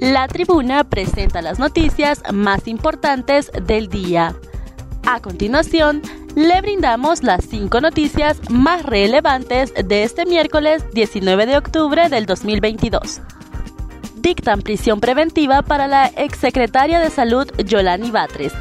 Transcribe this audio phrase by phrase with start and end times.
[0.00, 4.34] La tribuna presenta las noticias más importantes del día.
[5.06, 6.00] A continuación,
[6.34, 13.20] le brindamos las cinco noticias más relevantes de este miércoles 19 de octubre del 2022.
[14.16, 18.54] Dictan prisión preventiva para la exsecretaria de Salud Yolani Batres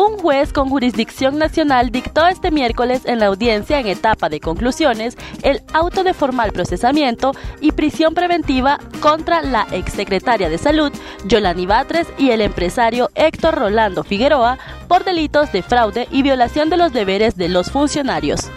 [0.00, 5.14] un juez con jurisdicción nacional dictó este miércoles en la audiencia en etapa de conclusiones
[5.42, 10.90] el auto de formal procesamiento y prisión preventiva contra la exsecretaria de Salud,
[11.26, 16.78] Yolani Batres, y el empresario Héctor Rolando Figueroa por delitos de fraude y violación de
[16.78, 18.48] los deberes de los funcionarios.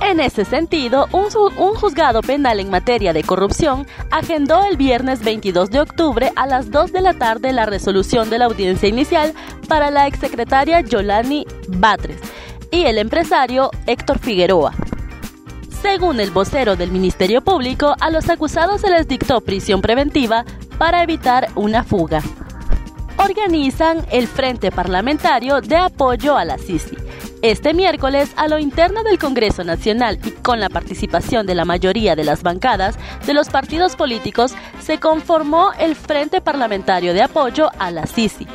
[0.00, 1.30] En ese sentido, un,
[1.74, 6.92] juzgado penal en materia de corrupción agendó el viernes 22 de octubre a las 2
[6.92, 9.34] de la tarde la resolución de la audiencia inicial
[9.68, 12.18] para la exsecretaria Yolani Batres
[12.70, 14.72] y el empresario Héctor Figueroa.
[15.82, 20.44] Según el vocero del Ministerio Público, a los acusados se les dictó prisión preventiva
[20.78, 22.22] para evitar una fuga.
[23.18, 26.99] Organizan el Frente Parlamentario de Apoyo a la Sisi
[27.42, 32.14] este miércoles, a lo interno del Congreso Nacional y con la participación de la mayoría
[32.14, 37.90] de las bancadas de los partidos políticos, se conformó el Frente Parlamentario de Apoyo a
[37.90, 38.46] la Sisi,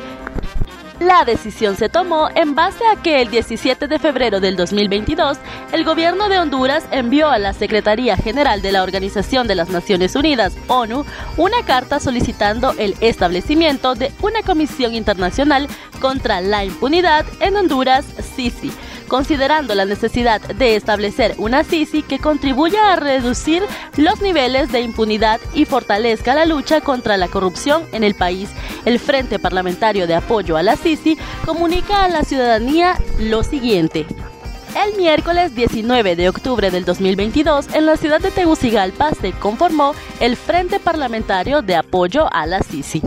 [1.00, 5.38] la decisión se tomó en base a que el 17 de febrero del 2022
[5.72, 10.14] el gobierno de Honduras envió a la Secretaría General de la Organización de las Naciones
[10.16, 11.04] Unidas, ONU,
[11.36, 15.68] una carta solicitando el establecimiento de una comisión internacional
[16.00, 18.72] contra la impunidad en Honduras, Sisi
[19.06, 23.62] considerando la necesidad de establecer una CICI que contribuya a reducir
[23.96, 28.50] los niveles de impunidad y fortalezca la lucha contra la corrupción en el país.
[28.84, 34.06] El Frente Parlamentario de Apoyo a la CICI comunica a la ciudadanía lo siguiente.
[34.84, 40.36] El miércoles 19 de octubre del 2022, en la ciudad de Tegucigalpa se conformó el
[40.36, 43.02] Frente Parlamentario de Apoyo a la CICI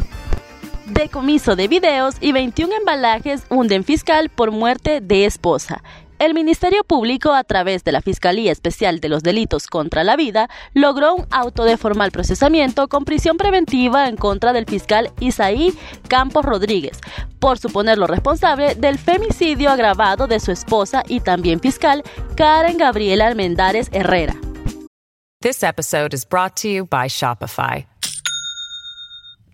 [0.89, 5.81] decomiso de videos y 21 embalajes hunden fiscal por muerte de esposa.
[6.19, 10.50] El Ministerio Público, a través de la Fiscalía Especial de los Delitos contra la Vida,
[10.73, 15.73] logró un auto de formal procesamiento con prisión preventiva en contra del fiscal Isaí
[16.09, 17.00] Campos Rodríguez,
[17.39, 22.03] por suponerlo responsable del femicidio agravado de su esposa y también fiscal
[22.35, 24.35] Karen Gabriela Almendares Herrera.
[25.41, 27.85] This episode is brought to you by Shopify.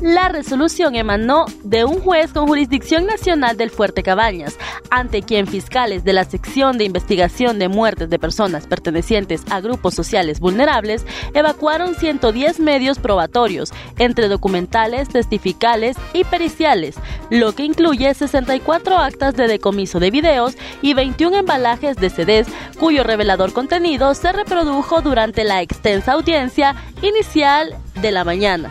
[0.00, 4.56] La resolución emanó de un juez con jurisdicción nacional del Fuerte Cabañas,
[4.88, 9.94] ante quien fiscales de la sección de investigación de muertes de personas pertenecientes a grupos
[9.94, 16.96] sociales vulnerables evacuaron 110 medios probatorios, entre documentales, testificales y periciales,
[17.28, 23.04] lo que incluye 64 actas de decomiso de videos y 21 embalajes de CDs, cuyo
[23.04, 28.70] revelador contenido se reprodujo durante la extensa audiencia inicial de la mañana.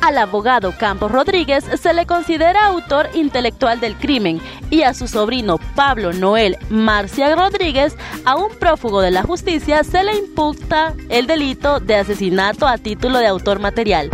[0.00, 4.40] Al abogado Campos Rodríguez se le considera autor intelectual del crimen
[4.70, 10.04] y a su sobrino Pablo Noel Marcia Rodríguez, a un prófugo de la justicia, se
[10.04, 14.10] le imputa el delito de asesinato a título de autor material.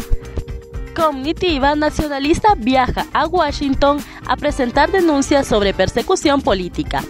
[0.94, 7.02] Cognitiva Nacionalista viaja a Washington a presentar denuncias sobre persecución política.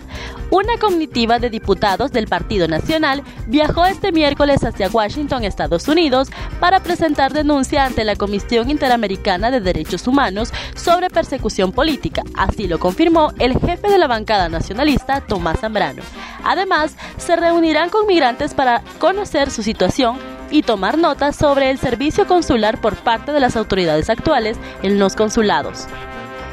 [0.53, 6.29] Una cognitiva de diputados del Partido Nacional viajó este miércoles hacia Washington, Estados Unidos,
[6.61, 12.23] para presentar denuncia ante la Comisión Interamericana de Derechos Humanos sobre persecución política.
[12.37, 16.03] Así lo confirmó el jefe de la bancada nacionalista, Tomás Zambrano.
[16.45, 20.19] Además, se reunirán con migrantes para conocer su situación
[20.51, 25.17] y tomar notas sobre el servicio consular por parte de las autoridades actuales en los
[25.17, 25.87] consulados.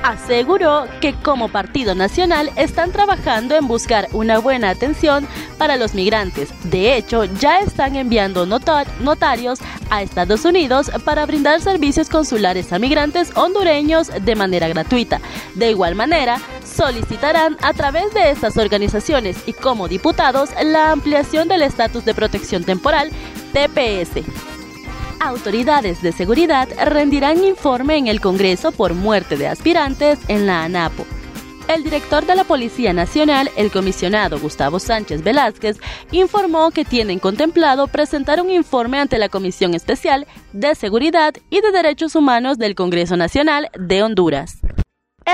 [0.03, 6.49] Aseguró que como Partido Nacional están trabajando en buscar una buena atención para los migrantes.
[6.63, 9.59] De hecho, ya están enviando notarios
[9.89, 15.19] a Estados Unidos para brindar servicios consulares a migrantes hondureños de manera gratuita.
[15.55, 21.61] De igual manera, solicitarán a través de estas organizaciones y como diputados la ampliación del
[21.61, 23.09] estatus de protección temporal
[23.53, 24.58] TPS
[25.19, 31.05] autoridades de seguridad rendirán informe en el Congreso por muerte de aspirantes en la ANAPO.
[31.67, 35.77] El director de la Policía Nacional, el comisionado Gustavo Sánchez Velázquez,
[36.11, 41.71] informó que tienen contemplado presentar un informe ante la Comisión Especial de Seguridad y de
[41.71, 44.57] Derechos Humanos del Congreso Nacional de Honduras.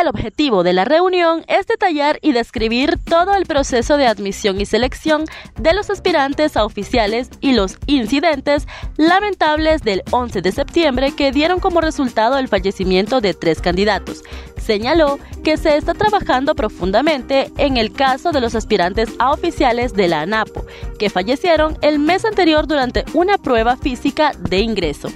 [0.01, 4.65] El objetivo de la reunión es detallar y describir todo el proceso de admisión y
[4.65, 5.23] selección
[5.57, 11.61] de los aspirantes a oficiales y los incidentes lamentables del 11 de septiembre que dieron
[11.61, 14.21] como resultado el fallecimiento de tres candidatos.
[14.57, 20.09] Señaló que se está trabajando profundamente en el caso de los aspirantes a oficiales de
[20.09, 20.65] la ANAPO,
[20.99, 25.07] que fallecieron el mes anterior durante una prueba física de ingreso.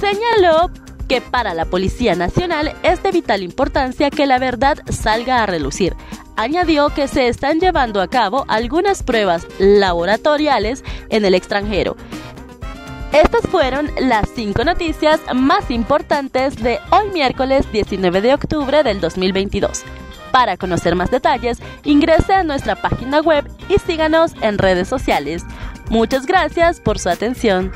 [0.00, 0.70] Señaló
[1.10, 5.96] que para la Policía Nacional es de vital importancia que la verdad salga a relucir.
[6.36, 11.96] Añadió que se están llevando a cabo algunas pruebas laboratoriales en el extranjero.
[13.12, 19.82] Estas fueron las cinco noticias más importantes de hoy miércoles 19 de octubre del 2022.
[20.30, 25.42] Para conocer más detalles, ingrese a nuestra página web y síganos en redes sociales.
[25.88, 27.72] Muchas gracias por su atención.